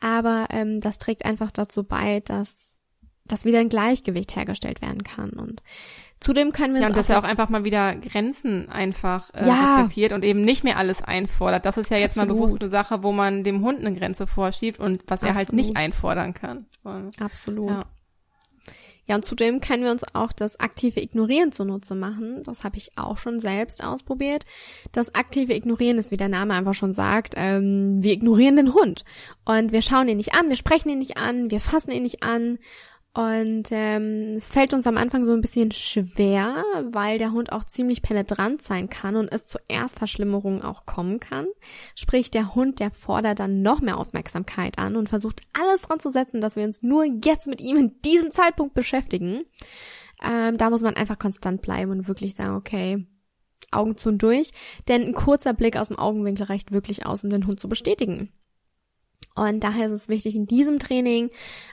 [0.00, 2.78] Aber ähm, das trägt einfach dazu bei, dass,
[3.24, 5.30] dass wieder ein Gleichgewicht hergestellt werden kann.
[5.30, 5.60] Und
[6.20, 9.76] Zudem können wir ja, und dass er auch einfach mal wieder Grenzen einfach äh, ja.
[9.76, 11.64] respektiert und eben nicht mehr alles einfordert.
[11.64, 12.28] Das ist ja jetzt Absolut.
[12.28, 15.32] mal bewusst eine Sache, wo man dem Hund eine Grenze vorschiebt und was Absolut.
[15.32, 16.66] er halt nicht einfordern kann.
[17.18, 17.70] Absolut.
[17.70, 17.84] Ja.
[19.08, 22.42] Ja, und zudem können wir uns auch das aktive Ignorieren zunutze machen.
[22.44, 24.44] Das habe ich auch schon selbst ausprobiert.
[24.92, 29.06] Das aktive Ignorieren ist, wie der Name einfach schon sagt, ähm, wir ignorieren den Hund.
[29.46, 32.22] Und wir schauen ihn nicht an, wir sprechen ihn nicht an, wir fassen ihn nicht
[32.22, 32.58] an
[33.14, 37.64] und ähm, es fällt uns am Anfang so ein bisschen schwer, weil der Hund auch
[37.64, 41.46] ziemlich penetrant sein kann und es zu Erstverschlimmerungen auch kommen kann.
[41.96, 46.10] Sprich, der Hund, der fordert dann noch mehr Aufmerksamkeit an und versucht alles dran zu
[46.10, 49.42] setzen, dass wir uns nur jetzt mit ihm in diesem Zeitpunkt beschäftigen.
[50.22, 53.06] Ähm, da muss man einfach konstant bleiben und wirklich sagen, okay,
[53.70, 54.52] Augen zu und durch.
[54.86, 58.32] Denn ein kurzer Blick aus dem Augenwinkel reicht wirklich aus, um den Hund zu bestätigen.
[59.38, 61.30] Und daher ist es wichtig, in diesem Training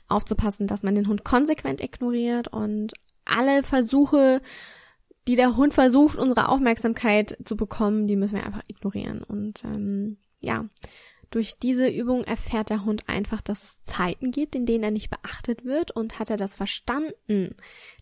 [0.08, 2.94] aufzupassen, dass man den Hund konsequent ignoriert und
[3.26, 4.42] alle Versuche,
[5.28, 9.24] die der Hund versucht, unsere Aufmerksamkeit zu bekommen, die müssen wir einfach ignorieren.
[9.24, 10.66] Und ähm, ja,
[11.32, 15.10] durch diese Übung erfährt der Hund einfach, dass es Zeiten gibt, in denen er nicht
[15.10, 15.92] beachtet wird.
[15.92, 17.56] Und hat er das verstanden,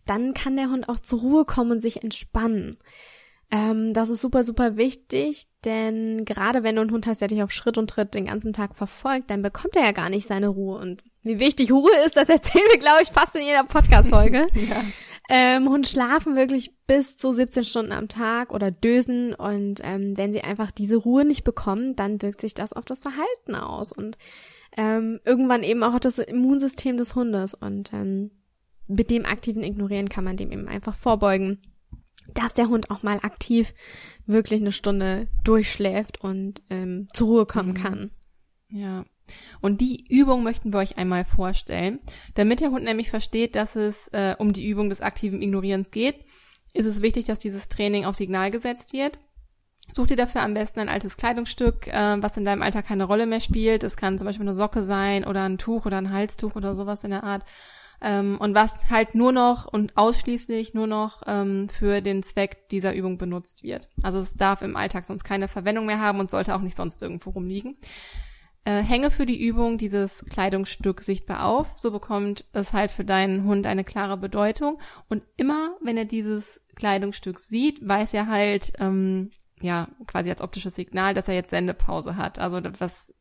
[0.06, 2.78] dann kann der Hund auch zur Ruhe kommen und sich entspannen.
[3.54, 7.44] Ähm, das ist super, super wichtig, denn gerade wenn du einen Hund hast, der dich
[7.44, 10.48] auf Schritt und Tritt den ganzen Tag verfolgt, dann bekommt er ja gar nicht seine
[10.48, 10.80] Ruhe.
[10.80, 14.48] Und wie wichtig Ruhe ist, das erzählen wir, glaube ich, fast in jeder Podcast-Folge.
[14.56, 14.84] ja.
[15.30, 20.34] ähm, Hunde schlafen wirklich bis zu 17 Stunden am Tag oder dösen und ähm, wenn
[20.34, 24.18] sie einfach diese Ruhe nicht bekommen, dann wirkt sich das auf das Verhalten aus und
[24.78, 28.32] ähm, irgendwann eben auch auf das Immunsystem des Hundes und ähm,
[28.88, 31.62] mit dem aktiven Ignorieren kann man dem eben einfach vorbeugen,
[32.34, 33.74] dass der Hund auch mal aktiv
[34.26, 37.76] wirklich eine Stunde durchschläft und ähm, zur Ruhe kommen mhm.
[37.76, 38.12] kann.
[38.70, 39.06] Ja.
[39.62, 42.00] Und die Übung möchten wir euch einmal vorstellen.
[42.36, 46.26] Damit der Hund nämlich versteht, dass es äh, um die Übung des aktiven Ignorierens geht,
[46.74, 49.20] ist es wichtig, dass dieses Training auf Signal gesetzt wird.
[49.92, 53.26] Such dir dafür am besten ein altes Kleidungsstück, äh, was in deinem Alltag keine Rolle
[53.26, 53.84] mehr spielt.
[53.84, 57.04] Es kann zum Beispiel eine Socke sein oder ein Tuch oder ein Halstuch oder sowas
[57.04, 57.44] in der Art.
[58.04, 62.94] Ähm, und was halt nur noch und ausschließlich nur noch ähm, für den Zweck dieser
[62.94, 63.88] Übung benutzt wird.
[64.04, 67.02] Also es darf im Alltag sonst keine Verwendung mehr haben und sollte auch nicht sonst
[67.02, 67.78] irgendwo rumliegen.
[68.66, 71.68] Äh, hänge für die Übung dieses Kleidungsstück sichtbar auf.
[71.76, 74.80] So bekommt es halt für deinen Hund eine klare Bedeutung.
[75.08, 80.76] Und immer, wenn er dieses Kleidungsstück sieht, weiß er halt, ähm, ja, quasi als optisches
[80.76, 82.40] Signal, dass er jetzt Sendepause hat.
[82.40, 83.14] Also was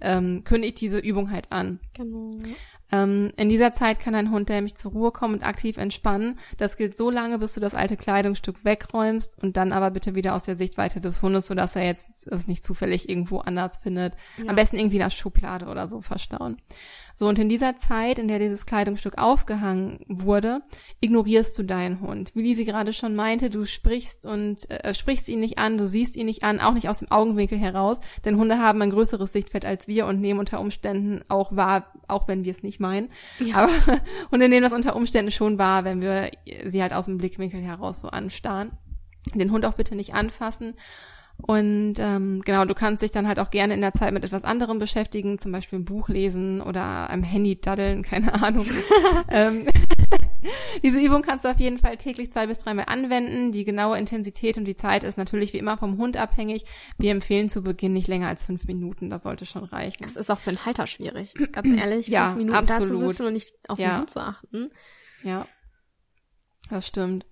[0.00, 1.80] ähm, kündigt diese Übung halt an.
[1.94, 2.30] Genau.
[2.92, 6.38] Ähm, in dieser Zeit kann ein Hund nämlich zur Ruhe kommen und aktiv entspannen.
[6.56, 10.34] Das gilt so lange, bis du das alte Kleidungsstück wegräumst und dann aber bitte wieder
[10.34, 14.14] aus der Sichtweite des Hundes, sodass er jetzt es nicht zufällig irgendwo anders findet.
[14.38, 14.48] Ja.
[14.48, 16.58] Am besten irgendwie in der Schublade oder so verstauen.
[17.18, 20.60] So, und in dieser Zeit, in der dieses Kleidungsstück aufgehangen wurde,
[21.00, 22.30] ignorierst du deinen Hund.
[22.34, 26.14] Wie Lisi gerade schon meinte, du sprichst und äh, sprichst ihn nicht an, du siehst
[26.16, 29.64] ihn nicht an, auch nicht aus dem Augenwinkel heraus, denn Hunde haben ein größeres Sichtfeld
[29.64, 33.08] als wir und nehmen unter Umständen auch wahr, auch wenn wir es nicht meinen.
[33.40, 33.64] Ja.
[33.64, 33.72] Aber
[34.30, 36.30] Hunde nehmen das unter Umständen schon wahr, wenn wir
[36.66, 38.72] sie halt aus dem Blickwinkel heraus so anstarren.
[39.34, 40.74] Den Hund auch bitte nicht anfassen
[41.38, 44.44] und ähm, genau, du kannst dich dann halt auch gerne in der Zeit mit etwas
[44.44, 48.66] anderem beschäftigen, zum Beispiel ein Buch lesen oder am Handy daddeln, keine Ahnung.
[49.28, 49.66] ähm,
[50.82, 53.52] diese Übung kannst du auf jeden Fall täglich zwei bis dreimal anwenden.
[53.52, 56.64] Die genaue Intensität und die Zeit ist natürlich wie immer vom Hund abhängig.
[56.98, 60.02] Wir empfehlen zu Beginn nicht länger als fünf Minuten, das sollte schon reichen.
[60.02, 62.90] Das ist auch für einen Halter schwierig, ganz ehrlich, ja, fünf Minuten absolut.
[62.90, 63.90] da zu sitzen und nicht auf ja.
[63.90, 64.70] den Hund zu achten.
[65.22, 65.46] Ja,
[66.70, 67.26] das stimmt.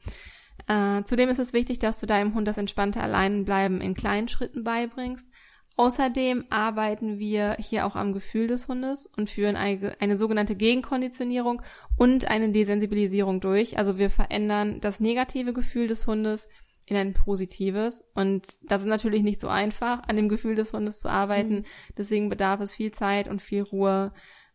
[0.67, 4.65] Äh, zudem ist es wichtig, dass du deinem Hund das entspannte Alleinbleiben in kleinen Schritten
[4.65, 5.29] beibringst.
[5.77, 11.63] Außerdem arbeiten wir hier auch am Gefühl des Hundes und führen eine, eine, sogenannte Gegenkonditionierung
[11.97, 13.77] und eine Desensibilisierung durch.
[13.77, 16.49] Also wir verändern das negative Gefühl des Hundes
[16.87, 18.05] in ein positives.
[18.15, 21.57] Und das ist natürlich nicht so einfach, an dem Gefühl des Hundes zu arbeiten.
[21.57, 21.65] Mhm.
[21.97, 24.13] Deswegen bedarf es viel Zeit und viel Ruhe.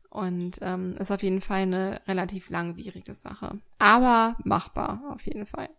[0.10, 3.60] Und ähm, ist auf jeden Fall eine relativ langwierige Sache.
[3.78, 5.70] Aber machbar, auf jeden Fall.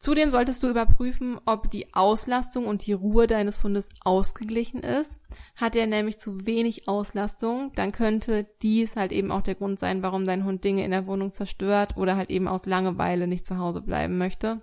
[0.00, 5.20] Zudem solltest du überprüfen, ob die Auslastung und die Ruhe deines Hundes ausgeglichen ist.
[5.56, 10.02] Hat er nämlich zu wenig Auslastung, dann könnte dies halt eben auch der Grund sein,
[10.02, 13.58] warum dein Hund Dinge in der Wohnung zerstört oder halt eben aus Langeweile nicht zu
[13.58, 14.62] Hause bleiben möchte.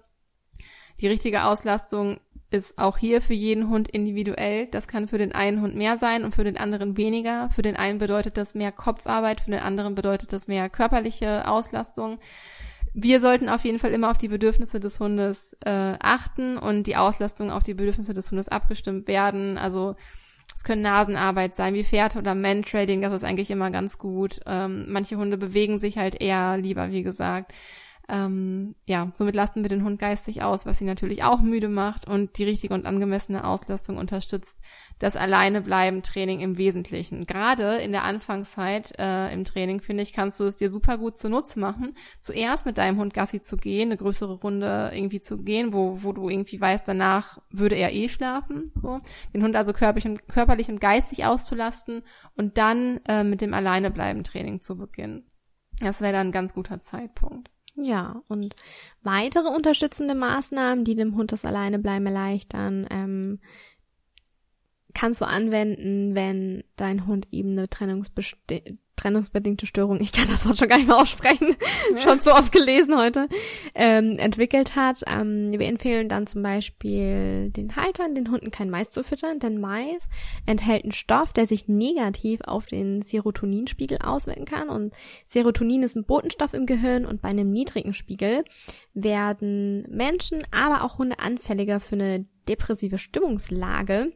[1.02, 2.20] Die richtige Auslastung
[2.50, 4.66] ist auch hier für jeden Hund individuell.
[4.66, 7.52] Das kann für den einen Hund mehr sein und für den anderen weniger.
[7.52, 12.18] Für den einen bedeutet das mehr Kopfarbeit, für den anderen bedeutet das mehr körperliche Auslastung
[12.94, 16.96] wir sollten auf jeden Fall immer auf die Bedürfnisse des Hundes äh, achten und die
[16.96, 19.58] Auslastung auf die Bedürfnisse des Hundes abgestimmt werden.
[19.58, 19.96] Also
[20.56, 24.40] es können Nasenarbeit sein, wie Pferde oder Mentrading, das ist eigentlich immer ganz gut.
[24.46, 27.54] Ähm, manche Hunde bewegen sich halt eher lieber, wie gesagt.
[28.10, 32.08] Ähm, ja, somit lasten wir den Hund geistig aus, was ihn natürlich auch müde macht
[32.08, 34.60] und die richtige und angemessene Auslastung unterstützt
[35.00, 37.26] das Alleinebleiben-Training im Wesentlichen.
[37.26, 41.18] Gerade in der Anfangszeit äh, im Training, finde ich, kannst du es dir super gut
[41.18, 45.74] zunutze machen, zuerst mit deinem Hund Gassi zu gehen, eine größere Runde irgendwie zu gehen,
[45.74, 48.72] wo, wo du irgendwie weißt, danach würde er eh schlafen.
[48.82, 49.00] So.
[49.34, 52.04] Den Hund also körperlich und, körperlich und geistig auszulasten
[52.38, 55.30] und dann äh, mit dem Alleinebleiben-Training zu beginnen.
[55.80, 57.52] Das wäre dann ein ganz guter Zeitpunkt.
[57.80, 58.56] Ja, und
[59.04, 63.40] weitere unterstützende Maßnahmen, die dem Hund das Alleinebleiben erleichtern, ähm,
[64.98, 70.68] kannst du anwenden, wenn dein Hund eben eine trennungsbedingte Störung, ich kann das Wort schon
[70.68, 71.56] gar nicht mehr aussprechen,
[71.94, 71.98] ja.
[72.02, 73.30] schon so oft gelesen heute,
[73.76, 75.04] ähm, entwickelt hat.
[75.06, 79.60] Ähm, wir empfehlen dann zum Beispiel den Haltern, den Hunden kein Mais zu füttern, denn
[79.62, 80.10] Mais
[80.48, 84.68] enthält einen Stoff, der sich negativ auf den Serotoninspiegel auswirken kann.
[84.68, 84.96] Und
[85.28, 88.44] Serotonin ist ein Botenstoff im Gehirn und bei einem niedrigen Spiegel
[88.96, 94.12] werden Menschen, aber auch Hunde anfälliger für eine depressive Stimmungslage.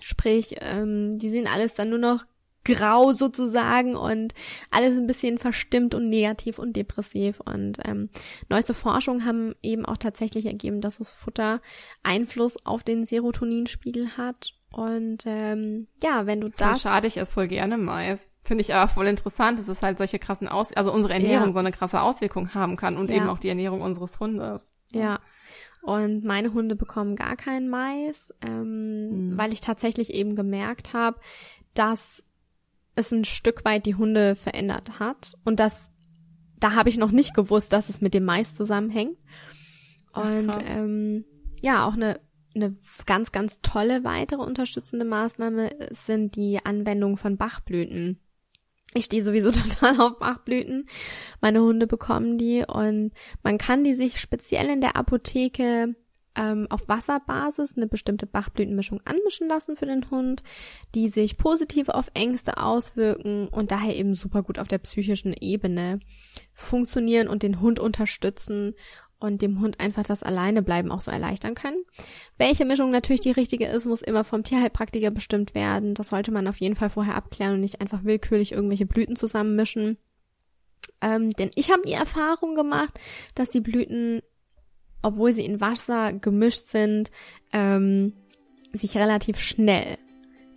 [0.00, 2.24] Sprich, ähm, die sehen alles dann nur noch
[2.64, 4.34] grau sozusagen und
[4.70, 7.40] alles ein bisschen verstimmt und negativ und depressiv.
[7.40, 8.10] Und ähm,
[8.48, 11.60] neueste Forschungen haben eben auch tatsächlich ergeben, dass das Futter
[12.02, 16.82] Einfluss auf den Serotoninspiegel hat Und ähm, ja, wenn du das.
[16.82, 18.36] Schade, ich esse voll gerne Mais.
[18.44, 21.52] Finde ich aber voll interessant, dass es halt solche krassen Aus also unsere Ernährung ja.
[21.52, 23.16] so eine krasse Auswirkung haben kann und ja.
[23.16, 24.70] eben auch die Ernährung unseres Hundes.
[24.92, 25.18] Ja.
[25.82, 29.38] Und meine Hunde bekommen gar keinen Mais, ähm, mhm.
[29.38, 31.18] weil ich tatsächlich eben gemerkt habe,
[31.74, 32.22] dass
[32.94, 35.34] es ein Stück weit die Hunde verändert hat.
[35.44, 35.90] Und das,
[36.58, 39.16] da habe ich noch nicht gewusst, dass es mit dem Mais zusammenhängt.
[40.12, 41.24] Und Ach, ähm,
[41.62, 42.20] ja, auch eine
[42.54, 48.20] eine ganz, ganz tolle weitere unterstützende Maßnahme sind die Anwendung von Bachblüten.
[48.94, 50.86] Ich stehe sowieso total auf Bachblüten.
[51.40, 55.94] Meine Hunde bekommen die und man kann die sich speziell in der Apotheke
[56.36, 60.42] ähm, auf Wasserbasis eine bestimmte Bachblütenmischung anmischen lassen für den Hund,
[60.94, 66.00] die sich positiv auf Ängste auswirken und daher eben super gut auf der psychischen Ebene
[66.54, 68.74] funktionieren und den Hund unterstützen
[69.20, 71.84] und dem Hund einfach das Alleinebleiben auch so erleichtern können.
[72.38, 75.94] Welche Mischung natürlich die richtige ist, muss immer vom Tierheilpraktiker bestimmt werden.
[75.94, 79.98] Das sollte man auf jeden Fall vorher abklären und nicht einfach willkürlich irgendwelche Blüten zusammenmischen.
[81.02, 82.98] Ähm, denn ich habe die Erfahrung gemacht,
[83.34, 84.22] dass die Blüten,
[85.02, 87.10] obwohl sie in Wasser gemischt sind,
[87.52, 88.14] ähm,
[88.72, 89.98] sich relativ schnell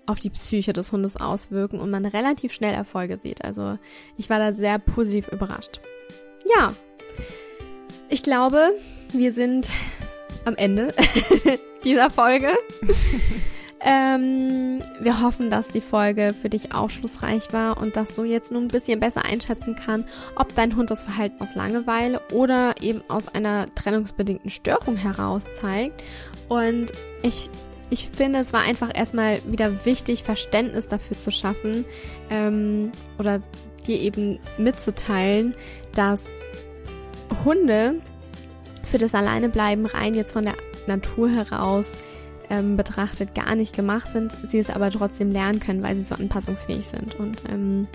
[0.05, 3.43] auf die Psyche des Hundes auswirken und man relativ schnell Erfolge sieht.
[3.43, 3.77] Also
[4.17, 5.79] ich war da sehr positiv überrascht.
[6.55, 6.73] Ja,
[8.13, 8.75] ich glaube,
[9.11, 9.67] wir sind
[10.45, 10.93] am Ende
[11.83, 12.49] dieser Folge.
[13.81, 18.65] ähm, wir hoffen, dass die Folge für dich aufschlussreich war und dass du jetzt nun
[18.65, 23.27] ein bisschen besser einschätzen kann, ob dein Hund das Verhalten aus Langeweile oder eben aus
[23.27, 26.03] einer trennungsbedingten Störung heraus zeigt.
[26.49, 27.49] Und ich
[27.89, 31.85] ich finde, es war einfach erstmal wieder wichtig, Verständnis dafür zu schaffen
[32.31, 33.41] ähm, oder
[33.85, 35.53] dir eben mitzuteilen,
[35.93, 36.23] dass
[37.45, 37.95] Hunde
[38.83, 40.55] für das Alleinebleiben rein jetzt von der
[40.87, 41.93] Natur heraus
[42.49, 46.15] ähm, betrachtet gar nicht gemacht sind, sie es aber trotzdem lernen können, weil sie so
[46.15, 47.15] anpassungsfähig sind.
[47.15, 47.87] Und ähm,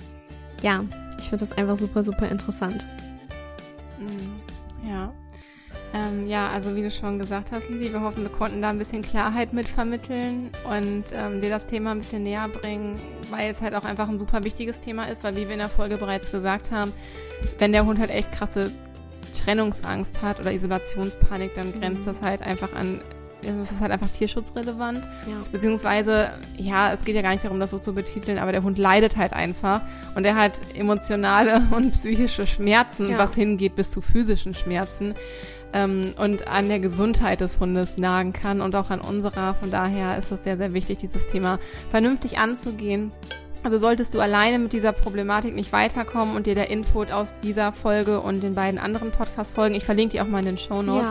[0.62, 0.84] ja,
[1.18, 2.86] ich finde das einfach super, super interessant.
[3.98, 4.88] Mhm.
[4.88, 5.12] Ja.
[5.94, 8.78] Ähm, ja, also wie du schon gesagt hast, Lili, wir hoffen, wir konnten da ein
[8.78, 13.62] bisschen Klarheit mit vermitteln und ähm, dir das Thema ein bisschen näher bringen, weil es
[13.62, 16.30] halt auch einfach ein super wichtiges Thema ist, weil wie wir in der Folge bereits
[16.30, 16.92] gesagt haben,
[17.58, 18.70] wenn der Hund halt echt krasse
[19.32, 23.00] Trennungsangst hat oder Isolationspanik, dann grenzt das halt einfach an
[23.42, 25.04] es ist halt einfach tierschutzrelevant.
[25.04, 25.36] Ja.
[25.52, 28.78] Beziehungsweise, ja, es geht ja gar nicht darum, das so zu betiteln, aber der Hund
[28.78, 29.82] leidet halt einfach
[30.14, 33.18] und er hat emotionale und psychische Schmerzen, ja.
[33.18, 35.14] was hingeht bis zu physischen Schmerzen
[35.72, 39.54] ähm, und an der Gesundheit des Hundes nagen kann und auch an unserer.
[39.54, 41.58] Von daher ist es sehr, sehr wichtig, dieses Thema
[41.90, 43.12] vernünftig anzugehen.
[43.64, 47.72] Also solltest du alleine mit dieser Problematik nicht weiterkommen und dir der Input aus dieser
[47.72, 51.10] Folge und den beiden anderen Podcast-Folgen, ich verlinke die auch mal in den Show Notes.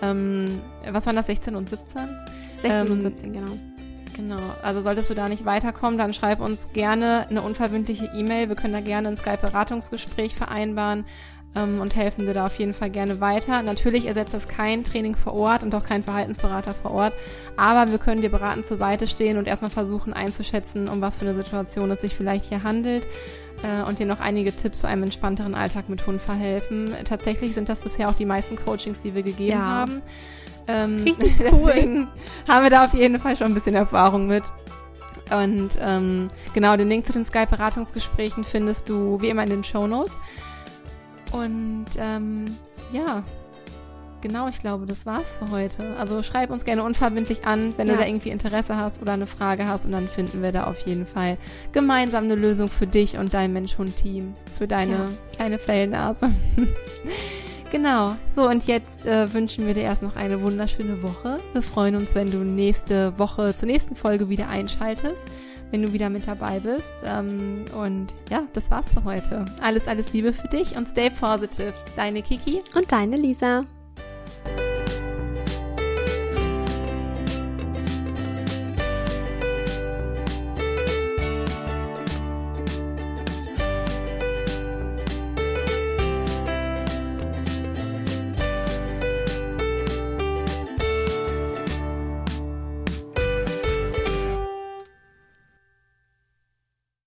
[0.00, 0.10] Ja.
[0.10, 2.08] Ähm, was waren das, 16 und 17?
[2.62, 3.52] 16 ähm, und 17, genau.
[4.14, 8.48] Genau, also solltest du da nicht weiterkommen, dann schreib uns gerne eine unverbindliche E-Mail.
[8.48, 11.06] Wir können da gerne ein Skype-Beratungsgespräch vereinbaren
[11.54, 13.62] ähm, und helfen dir da auf jeden Fall gerne weiter.
[13.62, 17.12] Natürlich ersetzt das kein Training vor Ort und auch kein Verhaltensberater vor Ort,
[17.56, 21.26] aber wir können dir beratend zur Seite stehen und erstmal versuchen einzuschätzen, um was für
[21.26, 23.06] eine Situation es sich vielleicht hier handelt
[23.62, 26.94] äh, und dir noch einige Tipps zu einem entspannteren Alltag mit Hund verhelfen.
[27.04, 29.64] Tatsächlich sind das bisher auch die meisten Coachings, die wir gegeben ja.
[29.64, 30.02] haben.
[30.66, 31.72] Ähm, Richtig cool.
[31.74, 32.08] Deswegen
[32.48, 34.44] haben wir da auf jeden Fall schon ein bisschen Erfahrung mit.
[35.30, 39.86] Und ähm, genau, den Link zu den Skype-Beratungsgesprächen findest du wie immer in den Show
[39.86, 40.12] Notes.
[41.32, 42.56] Und ähm,
[42.92, 43.22] ja,
[44.20, 45.96] genau, ich glaube, das war's für heute.
[45.98, 47.94] Also schreib uns gerne unverbindlich an, wenn ja.
[47.94, 50.86] du da irgendwie Interesse hast oder eine Frage hast und dann finden wir da auf
[50.86, 51.36] jeden Fall
[51.72, 55.08] gemeinsam eine Lösung für dich und dein Mensch-Hund-Team, für deine ja.
[55.36, 56.30] kleine Fellnase.
[57.70, 58.14] genau.
[58.34, 61.40] So, und jetzt äh, wünschen wir dir erst noch eine wunderschöne Woche.
[61.52, 65.24] Wir freuen uns, wenn du nächste Woche zur nächsten Folge wieder einschaltest
[65.72, 66.86] wenn du wieder mit dabei bist.
[67.04, 69.44] Ähm, und ja, das war's für heute.
[69.60, 71.74] Alles, alles Liebe für dich und stay positive.
[71.96, 73.64] Deine Kiki und deine Lisa.